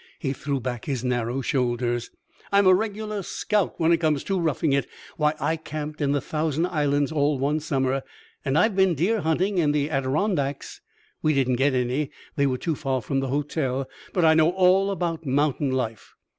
He 0.17 0.33
threw 0.33 0.59
back 0.59 0.85
his 0.85 1.03
narrow 1.03 1.41
shoulders. 1.41 2.09
"I'm 2.51 2.65
a 2.65 2.73
regular 2.73 3.21
scout 3.21 3.75
when 3.79 3.91
it 3.91 3.97
comes 3.99 4.23
to 4.23 4.39
roughing 4.39 4.73
it. 4.73 4.87
Why, 5.15 5.35
I 5.39 5.57
camped 5.57 6.01
in 6.01 6.11
the 6.11 6.19
Thousand 6.19 6.65
Islands 6.65 7.11
all 7.11 7.37
one 7.37 7.59
summer, 7.59 8.01
and 8.43 8.57
I've 8.57 8.75
been 8.75 8.95
deer 8.95 9.21
hunting 9.21 9.59
in 9.59 9.73
the 9.73 9.91
Adirondacks. 9.91 10.81
We 11.21 11.35
didn't 11.35 11.57
get 11.57 11.75
any 11.75 12.09
they 12.35 12.47
were 12.47 12.57
too 12.57 12.73
far 12.73 13.03
from 13.03 13.19
the 13.19 13.27
hotel; 13.27 13.87
but 14.11 14.25
I 14.25 14.33
know 14.33 14.49
all 14.49 14.89
about 14.89 15.27
mountain 15.27 15.69
life." 15.69 16.15